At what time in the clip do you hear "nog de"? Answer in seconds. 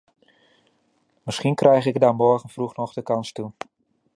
2.75-3.01